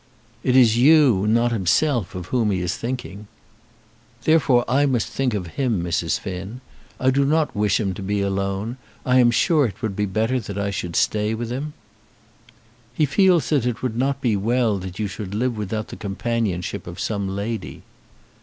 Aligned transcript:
"It 0.43 0.55
is 0.57 0.79
you, 0.79 1.27
not 1.27 1.51
himself, 1.51 2.15
of 2.15 2.25
whom 2.33 2.49
he 2.49 2.59
is 2.59 2.75
thinking." 2.75 3.27
"Therefore 4.23 4.65
I 4.67 4.87
must 4.87 5.09
think 5.09 5.35
of 5.35 5.45
him, 5.45 5.83
Mrs. 5.83 6.19
Finn. 6.19 6.59
I 6.99 7.11
do 7.11 7.23
not 7.23 7.55
wish 7.55 7.79
him 7.79 7.93
to 7.93 8.01
be 8.01 8.19
alone. 8.21 8.77
I 9.05 9.19
am 9.19 9.29
sure 9.29 9.67
it 9.67 9.79
would 9.83 9.95
be 9.95 10.07
better 10.07 10.39
that 10.39 10.57
I 10.57 10.71
should 10.71 10.95
stay 10.95 11.35
with 11.35 11.51
him." 11.51 11.73
"He 12.95 13.05
feels 13.05 13.49
that 13.49 13.67
it 13.67 13.83
would 13.83 13.95
not 13.95 14.21
be 14.21 14.35
well 14.35 14.79
that 14.79 14.97
you 14.97 15.05
should 15.05 15.35
live 15.35 15.55
without 15.55 15.89
the 15.89 15.95
companionship 15.95 16.87
of 16.87 16.99
some 16.99 17.29
lady." 17.35 17.83